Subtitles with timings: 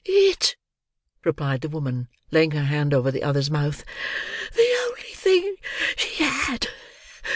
[0.03, 0.55] "It!"
[1.23, 3.85] replied the woman, laying her hand over the other's mouth.
[4.51, 5.57] "The only thing
[5.95, 6.69] she had.